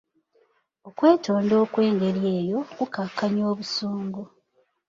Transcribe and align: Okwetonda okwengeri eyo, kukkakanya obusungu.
Okwetonda 0.87 1.55
okwengeri 1.63 2.21
eyo, 2.37 2.59
kukkakanya 2.75 3.43
obusungu. 3.51 4.23